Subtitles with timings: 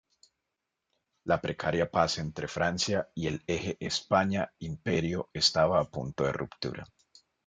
[1.31, 6.83] La precaria paz entre Francia y el eje España-Imperio estaba a punto de ruptura.